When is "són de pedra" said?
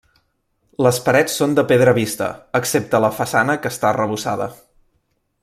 1.41-1.93